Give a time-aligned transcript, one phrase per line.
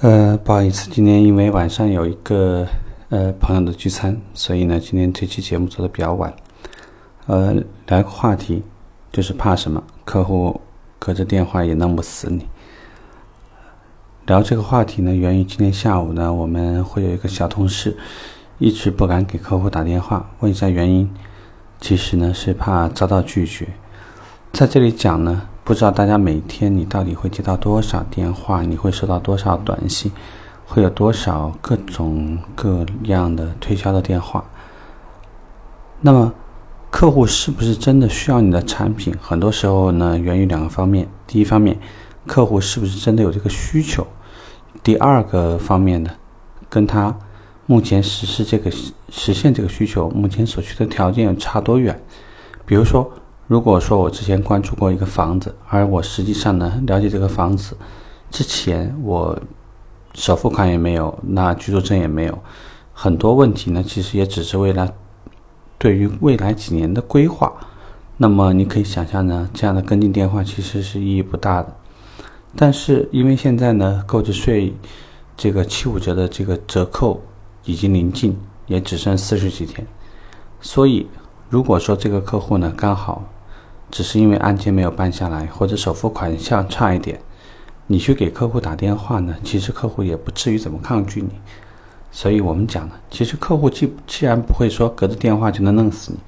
[0.00, 2.66] 呃，不好意思，今天因为晚上有一个
[3.08, 6.34] 呃朋友的聚餐，所以呢，今天这期节目做的比较晚。
[7.24, 7.54] 呃，
[7.86, 8.62] 聊个话题，
[9.10, 9.82] 就是怕什么？
[10.04, 10.60] 客户
[10.98, 12.46] 隔着电话也弄不死你。
[14.26, 17.96] 聊这个话题呢，源于今天下午呢，我们会有一个小同事
[18.58, 21.10] 一直不敢给客户打电话，问一下原因，
[21.80, 23.66] 其实呢是怕遭到拒绝。
[24.52, 25.48] 在这里讲呢。
[25.66, 30.12] 不知道大家每天你到底会接到多少电话，你会收到多少短信，
[30.64, 34.44] 会有多少各种各样的推销的电话。
[36.00, 36.32] 那么，
[36.88, 39.12] 客户是不是真的需要你的产品？
[39.20, 41.08] 很多时候呢，源于两个方面。
[41.26, 41.76] 第一方面，
[42.28, 44.06] 客户是不是真的有这个需求？
[44.84, 46.10] 第二个方面呢，
[46.70, 47.12] 跟他
[47.66, 48.70] 目前实施这个
[49.08, 52.00] 实现这个需求，目前所需的条件有差多远？
[52.64, 53.10] 比如说。
[53.48, 57.76] 如果说我之前关注过一个房子，而我实际上呢了解这个房子
[58.28, 59.38] 之前，我
[60.14, 62.36] 首付款也没有，那居住证也没有，
[62.92, 64.92] 很多问题呢其实也只是为了
[65.78, 67.52] 对于未来几年的规划。
[68.16, 71.72] 那么你可以想象呢，这样的跟进电话其实是意义不大的。
[72.56, 74.74] 但是因为现在呢购置税
[75.36, 77.22] 这个七五折的这个折扣
[77.64, 79.86] 已经临近，也只剩四十几天，
[80.60, 81.06] 所以
[81.48, 83.22] 如果说这个客户呢刚好。
[83.90, 87.20] 只是因为案件没有办下来，或者首付款项差一点，
[87.86, 89.34] 你去给客户打电话呢？
[89.44, 91.30] 其实客户也不至于怎么抗拒你。
[92.10, 96.18] 所以我们讲呢，其实客户既既然不会说隔着电话就能弄死你，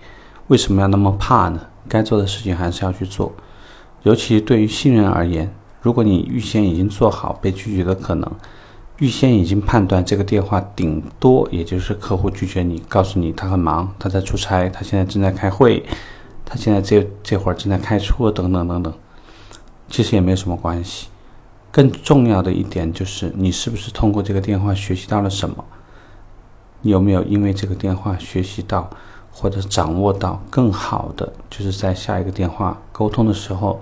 [0.49, 1.61] 为什么要那么怕呢？
[1.89, 3.33] 该做的事情还是要去做。
[4.03, 8.31] 尤其对于新人而言，如果你预先已经做好被拒绝的可能，
[8.99, 15.85] 预先已经判断这个电话顶多也就是客户拒绝你，告诉你他很忙，他在出差，他现在正在开会。
[16.51, 18.95] 他现在这这会儿正在开车，等等等等，
[19.91, 21.09] 其实也没有什么关系。
[21.71, 25.63] 更重要的一点就是，你是不是通过这个电话学习到了什么？
[26.81, 28.89] 你有没有因为这个电话学习到
[29.31, 33.79] 或者掌握到更好的，就是在下一个电话沟通的时候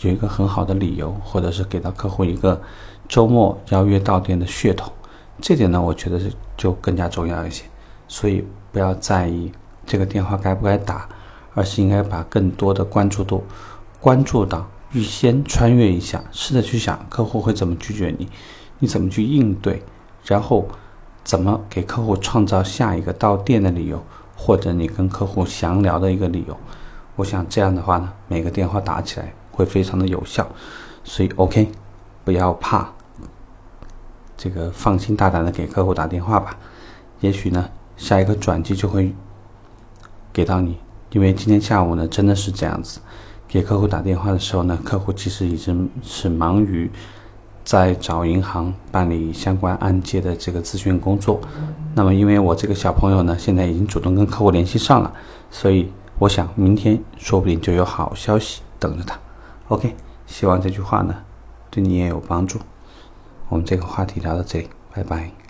[0.00, 2.60] 有一个很好的理由，或者是给到客户一个
[3.08, 4.92] 周末邀约到店的噱头？
[5.40, 7.64] 这点呢，我觉得是就更加重要一些。
[8.06, 9.50] 所以不要在意
[9.86, 11.08] 这个电话该不该打。
[11.54, 13.44] 而是应该把更多的关注度
[14.00, 18.28] 关注到预先穿越一下，试着去想客户会怎么拒绝你，
[18.78, 19.82] 你怎么去应对，
[20.24, 20.66] 然后
[21.22, 24.02] 怎么给客户创造下一个到店的理由，
[24.36, 26.56] 或者你跟客户详聊的一个理由。
[27.16, 30.48] 我想这样的话呢，每个电话打起来会非常的有效。
[31.04, 31.70] 所以 OK，
[32.24, 32.92] 不要怕，
[34.36, 36.56] 这个放心大胆的给客户打电话吧。
[37.20, 39.14] 也许呢，下一个转机就会
[40.32, 40.78] 给到你。
[41.10, 43.00] 因为今天下午呢，真的是这样子，
[43.48, 46.90] 给客户打电话的时候呢，客户其实已经是忙于
[47.64, 51.40] 在找银行办理相关按揭的这个咨询工作。
[51.94, 55.12] 那么，因为我这个小朋友呢，现在已经主动跟客户联系上了，
[55.50, 59.18] 所以我想明天说不定就有好消息等着他。
[59.68, 59.94] OK，
[60.26, 61.14] 希望这句话呢
[61.70, 62.58] 对你也有帮助。
[63.48, 65.49] 我们这个话题聊到这里，拜拜。